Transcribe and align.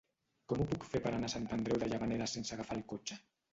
Com 0.53 0.63
ho 0.63 0.65
puc 0.71 0.87
fer 0.93 1.01
per 1.03 1.11
anar 1.19 1.29
a 1.33 1.35
Sant 1.35 1.45
Andreu 1.59 1.79
de 1.85 1.91
Llavaneres 1.93 2.37
sense 2.39 2.59
agafar 2.59 2.81
el 2.81 2.85
cotxe? 2.97 3.23